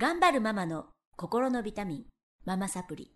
[0.00, 2.04] 頑張るママの心のビタミン、
[2.46, 3.12] ママサプリ。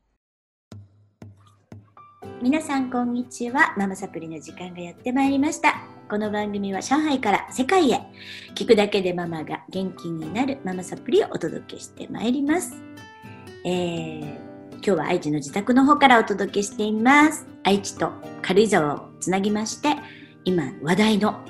[2.43, 3.73] 皆さんこんにちは。
[3.79, 5.77] ママサプリの時間がやってまいりました。
[6.11, 8.03] この番組は上海から世界へ
[8.55, 12.75] 聞くだけでママが元気になるママサプリをお届けしてまいります。
[13.65, 14.35] えー、
[14.73, 17.47] 今日は愛知の自宅の方からお届けしています。
[17.63, 19.97] 愛知と軽井沢をつなぎまして、
[20.45, 21.47] 今話題の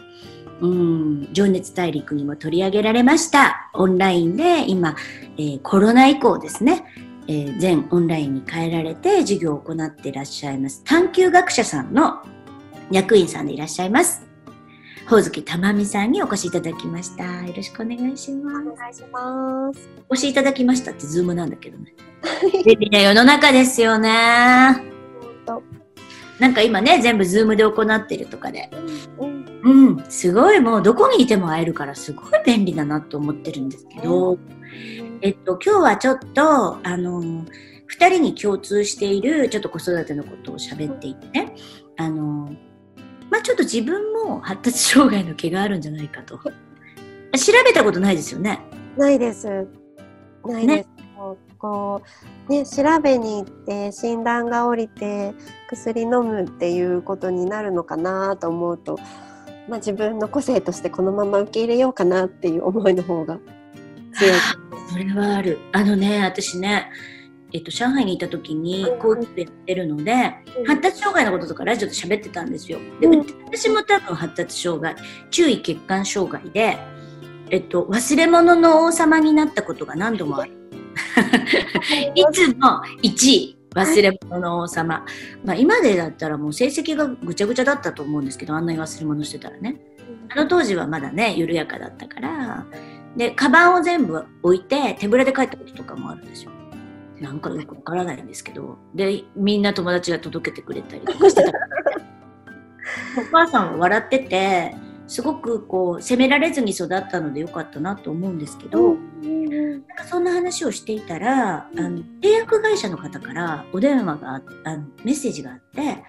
[0.61, 3.71] うん情熱大陸にも取り上げられました。
[3.75, 4.96] オンラインで今、
[5.36, 6.84] えーコロナ以降ですね、
[7.26, 12.22] えー全オンラインに変えられて授業を行っていらっしゃいます探究学者さんの
[12.90, 14.35] 役員さんでいらっしゃいます。
[15.07, 17.25] ほおずきたまみさんにお越しいただきました。
[17.25, 18.57] よろしくお願いします。
[18.68, 19.89] お願いします。
[20.09, 21.95] お越しいただきましたってズームなんだけどね。
[22.64, 24.11] 便利な世の中ですよね。
[25.46, 25.62] 本
[26.40, 28.71] なんか今ね、全部ズームで行ってるとかで。
[29.18, 29.25] 当。
[29.26, 29.34] うん。
[29.64, 34.39] うん、すごいもうどこにいても会えるからすごい便利だなと思ってるんですけど、
[35.23, 37.47] えっと、今日はちょっと、あの、
[37.87, 41.55] 二人に共通しているちょっと子育てのことを喋っていってね、
[41.97, 42.55] あの、
[43.31, 46.39] まあちょっと自分も発達障害の毛があるんじゃないかと。
[46.39, 46.51] 調
[47.65, 48.61] べたことないですよね？
[48.97, 49.67] ないです。
[50.45, 50.89] ないです。
[51.17, 52.03] こうこ
[52.48, 55.35] うね調べに行って診断が下りて
[55.69, 58.98] 薬飲むっていうことになるのかなと思うと、
[59.69, 63.39] まあ自分の個性としてこのまま受け入れようかなっていう思いの方が
[64.12, 64.39] 強い。
[64.91, 65.59] それはある。
[65.73, 66.91] あのね、私ね、
[67.53, 70.12] えっと、上海にいた時にこういうことやってるので、
[70.67, 72.79] 発達障害のこととかラジオで喋ってたんですよ。
[73.01, 74.97] で、うん私も多分発達障害、
[75.31, 76.77] 注意欠陥障害で、
[77.51, 80.53] えっと、忘れ物の王様になったことが何度もある。
[82.15, 85.05] いつも1位、忘れ物の王様。
[85.44, 89.80] まあ今でだったらもう成績がぐちゃぐちゃだったと思うんですけど、あんなに忘れ物してたらね。
[90.30, 92.67] あの当時はまだね、緩やかだったから、
[93.17, 96.50] で、カバンを全部置いて手ぶらで帰ったこととかもあるんですよ。
[97.20, 101.69] なんかよくわからないんですけど、で、みんな友達が届けてくれたりとかしてたから。
[103.23, 104.74] お母さんは笑ってて、
[105.07, 116.03] すごくこう、責められずに育ったのでよかったなと思うんですけど、なんかそんな話をしていたら、あの、契約会社の方からお電話がああの、メッセージがあって、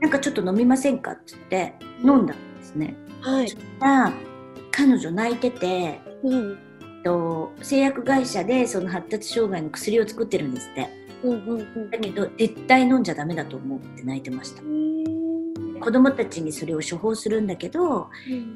[0.00, 2.96] なんかちょっと飲みませんかって言って飲んだんですね。
[3.20, 3.48] はい。
[3.80, 4.12] が
[4.70, 6.58] 彼女泣いてて、うん
[7.04, 10.88] と製薬会社でその発達障害の薬を作ってるんですって。
[11.22, 14.62] うんうんだけど絶対飲んじゃダメだと思うって泣いてました。
[15.78, 18.08] 子供たちにそれを処方するんだけど、あ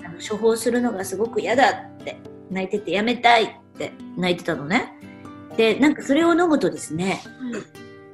[0.09, 2.19] の処方するのがすごく嫌だって
[2.51, 4.93] 泣いててやめたいって泣いてたのね。
[5.57, 7.21] で、なんかそれを飲むとですね、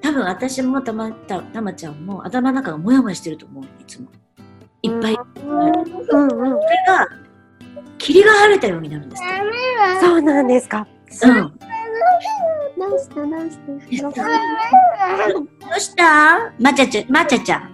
[0.01, 4.09] 多分私もたまたたまちゃんも頭の中がモヤモヤしてると思う、いつも。
[4.83, 5.15] いっぱい。
[5.15, 5.85] うんうん。
[5.85, 6.29] それ
[6.87, 7.09] が、
[7.99, 9.23] 霧が晴れたようになるんです。
[10.01, 10.87] そうなんですか。
[11.25, 11.59] うん。
[12.79, 13.51] どうしたどう
[13.91, 14.23] した？
[14.23, 16.53] どうした？
[16.61, 17.68] まちゃちゃ、まちゃちゃん。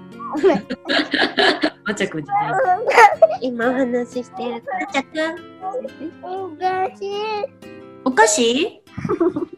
[1.85, 2.81] まちゃくんじゃない。
[3.43, 5.15] 今お話ししてるかまちゃくん。
[5.17, 5.35] ら。
[8.05, 8.83] お菓子？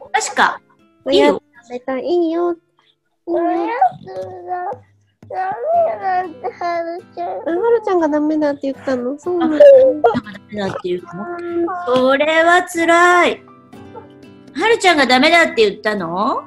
[0.01, 0.61] お菓子か。
[1.05, 1.43] おやいいよ。
[1.63, 2.53] つ食べたいいいよ。
[2.53, 3.41] いいよ。
[5.29, 9.19] はるちゃんがダメだって言ったの？
[9.19, 9.59] そうなの。
[9.59, 9.65] ダ
[10.51, 11.09] メだっていうの？
[11.87, 13.43] それは辛い。
[14.55, 16.47] はるちゃんがダメだって言ったの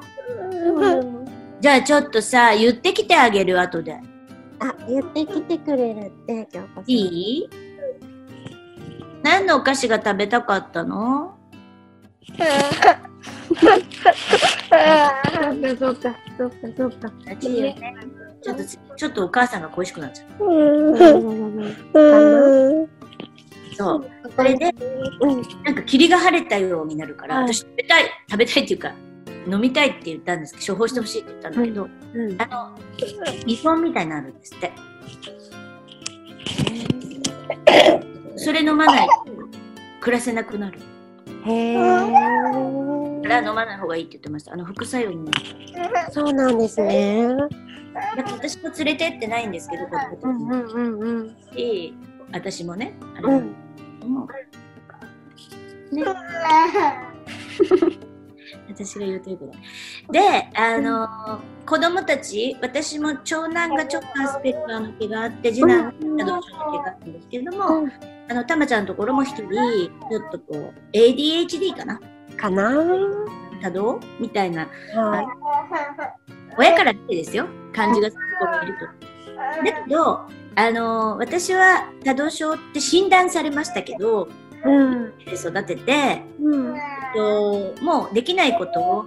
[1.60, 4.00] じゃあちょっとさ、言ってきてあげる、後で。
[4.60, 6.84] あ、言ってきてくれるって、京子さん。
[6.86, 6.94] い
[7.38, 7.48] い？
[9.22, 11.36] 何のお菓子が食べたかったの？
[12.28, 13.00] そうか、
[13.48, 13.66] そ
[15.90, 17.10] うか、そうか、そうか。
[18.42, 18.64] ちょっと、
[18.96, 20.28] ちょっとお母さんが恋しくなっちゃう。
[23.76, 24.10] そう。
[24.36, 24.72] それで、
[25.64, 28.94] なんか霧が晴れたようになるから、はい私食べたい、食べたいっていうか、
[29.48, 32.78] 飲みたいって言ったんですけど、処方してほしいって言ったんだけど、うんあの、
[33.46, 34.72] 依存みたいになるんですって。
[38.36, 39.14] それ飲まないと
[40.00, 40.78] 暮らせなくなる。
[41.46, 41.80] へか
[43.28, 44.52] らー飲まない方がいいって言ってました。
[44.54, 46.12] あの副作用になる。
[46.12, 47.28] そうなんですね。
[48.16, 51.36] だから私も連れてってないんですけど、子供たちうんうんうんうん。
[51.54, 51.94] し、
[52.32, 53.54] 私もね、あれうん。
[54.08, 54.28] も
[55.92, 56.04] ね。
[58.84, 59.52] 私が言うというこ
[60.06, 60.20] とで、
[60.54, 67.92] あの子供たち、私も長男がちょっとアスペルガーの毛があって、次男が多動症の毛があるんですけれども、うん
[68.30, 72.00] あの、たまちゃんのところも一人、ちょっとこう、ADHD かな？
[72.36, 72.72] かな？
[73.62, 75.26] 多動みたいな、はい。
[76.56, 78.86] 親から見てですよ、感じがする子がいると。
[79.66, 80.26] だけど、
[80.56, 84.28] あの私は多動症って診断されましたけど、
[84.64, 85.12] うん。
[85.18, 86.74] で育てて、うん。
[87.14, 89.04] と、もうできないことを、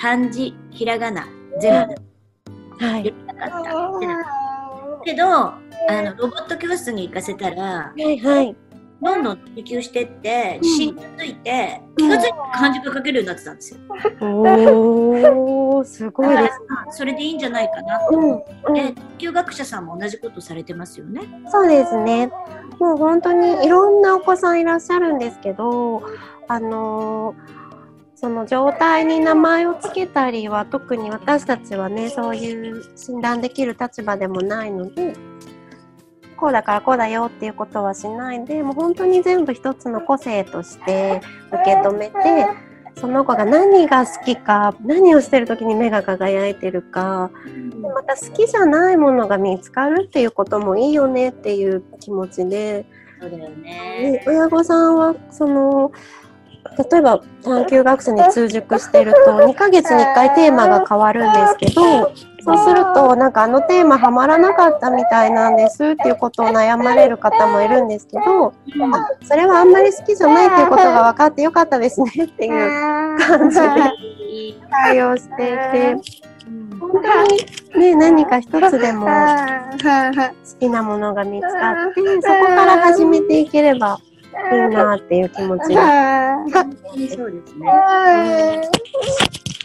[0.00, 1.26] 漢字、ひらがな、
[1.60, 2.84] 全部。
[2.84, 3.02] はい。
[3.02, 3.90] できなかった。
[3.96, 5.58] ってなったけど、あ
[6.02, 8.56] の、ロボット教室に行かせたら、はいはい。
[9.02, 13.80] どんどん追求してって、自信がついて、気がついて漢字が書けるようになってたんですよ。
[15.84, 21.22] すごいですら、それでいいんじゃないかなとうん思って、うん研究学者さんも同じことされてますよね？
[21.50, 22.30] そうですね。
[22.78, 26.02] もう本当にいろんなお子さんいらっしゃるんですけど、
[26.48, 27.60] あのー
[28.20, 35.14] その状態に名前をつけたりは特に私たちはね、そういう診断できる立場でもないので、
[36.36, 42.46] こうだからこうだよっていうことはしないで、もう本当に全部一つの個性として受け止めて、
[42.96, 47.30] その子が何が好きか、何をしてる時に目が輝いてるか、
[47.70, 52.84] でまた好きじゃないものが見つかるっていうこともいいよねっていう気持ちで、
[53.20, 54.24] そうだよねね。
[54.26, 55.92] 親御さんはその
[56.90, 68.52] 例えば探究学習に通熟してると 2ヶ月に1回テーマが変わるんですけどそうするとなんかあのテーマはまらなかったみたいなんですっていうことを悩まれる方もいるんですけどあ
[69.22, 72.10] それはあんまり好きじゃないっていうことが分かってよかったですね。
[72.24, 73.64] っていう感じで
[74.70, 75.96] 対応していて。
[76.80, 79.10] 本当にね何か一つでも好
[80.58, 84.00] きなものが見つかってそこから始めていければ
[84.50, 86.38] いいなっていう気持ちが。
[86.52, 87.66] 本当にそうですね。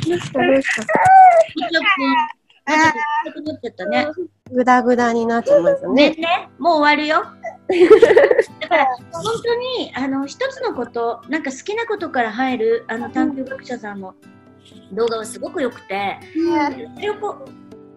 [0.07, 0.83] どうしたどうした？
[0.83, 4.07] ちょっと、なっちゃったね。
[4.51, 6.09] ぐだぐだになっちゃいますね。
[6.11, 7.23] ねね、もう終わるよ。
[8.61, 14.15] だから、本当に、あの、一つのこと、なんか好きなことから入る、あの、探究学者さんの
[14.93, 16.19] 動画はすごく良くて、
[16.95, 17.49] それをこう、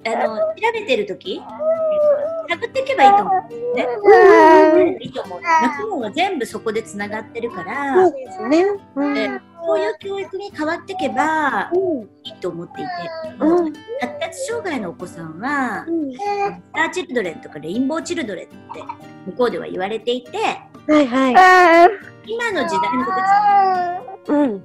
[0.06, 1.40] あの、調べてるとき、
[2.48, 4.98] 探っていけばいいと思うんですよね。
[5.00, 5.40] いいと思う。
[5.42, 8.64] 学問は全部そこでつながってるから、そうですね。
[8.96, 9.28] うんで
[9.68, 11.70] そういう教育に変わっていけば
[12.24, 12.90] いいと思っていて、
[13.40, 16.18] うん発達障害のお子さんは、うんス
[16.74, 18.56] ターチルドレンとかレインボーチルドレンって
[19.26, 21.90] 向こうでは言われていて、はいはい。
[22.26, 23.16] 今の時代の子た
[24.26, 24.62] ち、うん。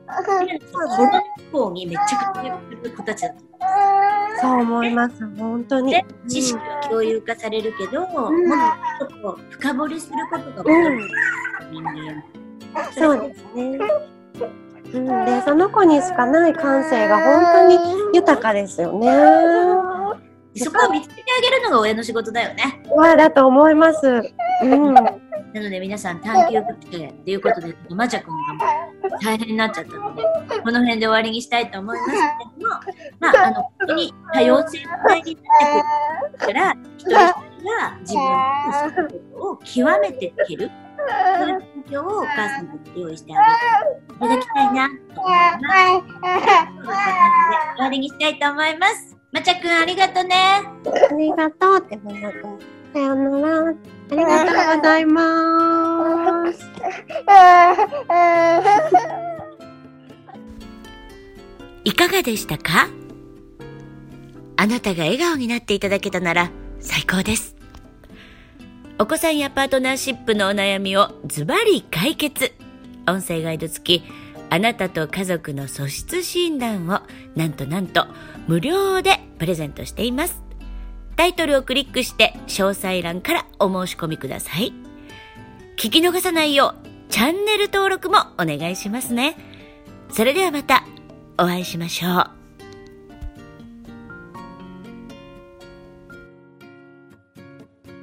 [0.98, 3.39] 小学校にめっちゃ活躍する子たちだと
[4.42, 5.25] そう思います。
[5.38, 6.06] 本当にで。
[6.27, 8.31] 知識は共有化されるけど、んもっ
[9.00, 11.09] とこう深掘りすることがうん求められる
[11.71, 12.24] 人間。
[12.92, 13.80] そうですね。
[14.91, 19.07] うん、でその子にしかない感性が本当に豊かですよね。
[20.56, 22.83] そこを見つけてあげるのが親の仕事だよね。
[22.91, 24.07] わだと思います。
[24.62, 24.94] うん。
[24.94, 28.65] なので皆さん探究学生っていうことで、まちゃくんがも
[29.03, 30.24] う大変になっちゃったので、
[30.63, 32.21] この辺で終わりにしたいと思いますけれ
[32.59, 32.75] ども、
[33.19, 38.33] まあ、あの、本当に多様性の会になってくるから、一人一人が自分の
[38.74, 40.71] 好きなことを極めていける、
[41.40, 43.44] そういう環境をお母さんたちに用意してあげ
[44.08, 45.32] ていただきたいなと思い
[46.22, 46.94] ます。
[47.76, 49.18] 終わりにしたいと思います。
[49.32, 50.36] まちゃくんありがとうね。
[50.36, 52.60] ありがとうってもなく。
[52.94, 53.70] さよなら。
[53.70, 53.74] あ
[54.12, 56.70] りがとうございます。
[61.84, 62.88] いかがでしたか？
[64.56, 67.56] あなたが笑顔になっていただけたなら最高です。
[69.04, 72.54] お子さんやパートナーシップのお悩みをズバリ解決。
[73.06, 74.04] 音声ガイド付き、
[74.50, 77.02] あなたと家族の素質診断を
[77.36, 78.07] なんとなんと
[78.48, 80.42] 無料でプレゼントしています。
[81.18, 84.72] タイトルをクリックして詳細欄からお申し込みください。
[85.76, 89.36] 聞き逃さないようチャンネル登録もお願いしますね。
[90.12, 90.86] それではまた
[91.38, 92.43] お会いしましょう。